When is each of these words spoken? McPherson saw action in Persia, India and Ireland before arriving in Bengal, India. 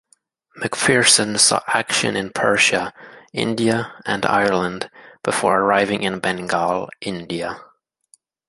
McPherson 0.57 1.39
saw 1.39 1.61
action 1.67 2.15
in 2.15 2.31
Persia, 2.31 2.91
India 3.33 3.93
and 4.03 4.25
Ireland 4.25 4.89
before 5.23 5.59
arriving 5.61 6.01
in 6.01 6.17
Bengal, 6.19 6.89
India. 7.01 7.61